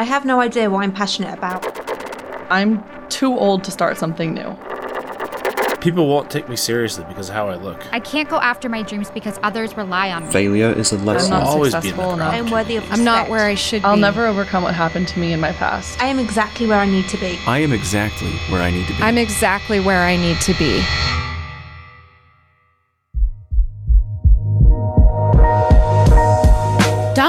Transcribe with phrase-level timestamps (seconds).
[0.00, 1.62] I have no idea what I'm passionate about.
[2.50, 4.56] I'm too old to start something new.
[5.82, 7.86] People won't take me seriously because of how I look.
[7.92, 10.32] I can't go after my dreams because others rely on me.
[10.32, 11.34] Failure is a lesson.
[11.34, 12.32] I'm not always be successful crowd.
[12.32, 12.98] I'm worthy of respect.
[12.98, 13.84] I'm not where I should be.
[13.84, 14.00] I'll be.
[14.00, 16.00] never overcome what happened to me in my past.
[16.00, 17.38] I am exactly where I need to be.
[17.46, 19.02] I am exactly where I need to be.
[19.02, 20.82] I'm exactly where I need to be.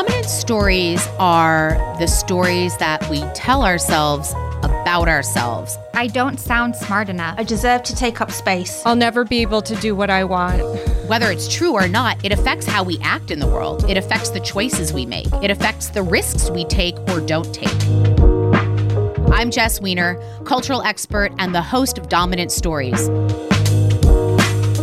[0.01, 5.77] Dominant stories are the stories that we tell ourselves about ourselves.
[5.93, 7.37] I don't sound smart enough.
[7.37, 8.81] I deserve to take up space.
[8.83, 10.63] I'll never be able to do what I want.
[11.07, 13.87] Whether it's true or not, it affects how we act in the world.
[13.87, 15.31] It affects the choices we make.
[15.43, 17.69] It affects the risks we take or don't take.
[19.31, 23.07] I'm Jess Weiner, cultural expert and the host of Dominant Stories.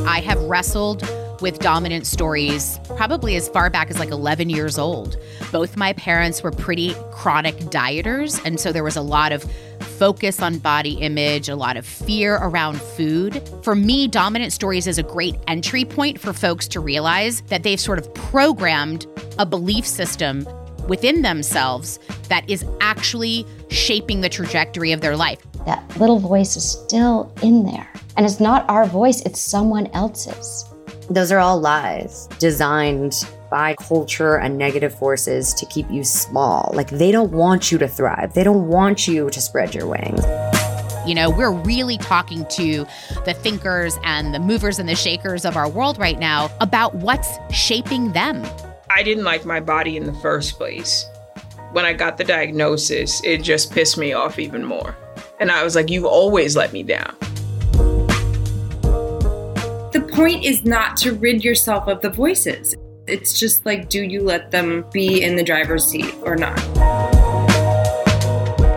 [0.06, 1.02] I have wrestled
[1.40, 5.16] with dominant stories probably as far back as like 11 years old.
[5.52, 9.44] Both my parents were pretty chronic dieters, and so there was a lot of
[9.98, 13.42] focus on body image, a lot of fear around food.
[13.62, 17.80] For me, dominant stories is a great entry point for folks to realize that they've
[17.80, 19.06] sort of programmed
[19.38, 20.46] a belief system
[20.88, 21.98] within themselves
[22.28, 25.38] that is actually shaping the trajectory of their life.
[25.66, 27.92] that little voice is still in there.
[28.16, 30.64] And it's not our voice, it's someone else's.
[31.10, 33.14] Those are all lies designed
[33.50, 36.70] by culture and negative forces to keep you small.
[36.74, 38.34] Like they don't want you to thrive.
[38.34, 40.22] They don't want you to spread your wings.
[41.06, 42.86] You know, we're really talking to
[43.24, 47.38] the thinkers and the movers and the shakers of our world right now about what's
[47.50, 48.46] shaping them.
[48.90, 51.06] I didn't like my body in the first place.
[51.72, 54.94] When I got the diagnosis, it just pissed me off even more.
[55.40, 57.16] And I was like, You've always let me down.
[59.90, 62.74] The point is not to rid yourself of the voices.
[63.06, 66.56] It's just like, do you let them be in the driver's seat or not?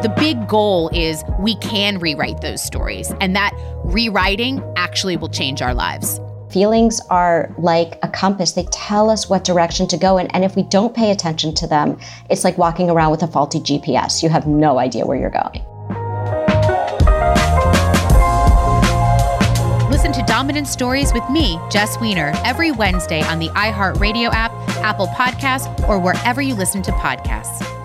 [0.01, 3.51] The big goal is we can rewrite those stories, and that
[3.83, 6.21] rewriting actually will change our lives.
[6.49, 8.53] Feelings are like a compass.
[8.53, 10.27] They tell us what direction to go in.
[10.27, 13.59] And if we don't pay attention to them, it's like walking around with a faulty
[13.59, 14.23] GPS.
[14.23, 15.61] You have no idea where you're going.
[20.21, 24.51] To Dominant Stories with me, Jess Weiner, every Wednesday on the iHeartRadio app,
[24.83, 27.80] Apple Podcasts, or wherever you listen to podcasts.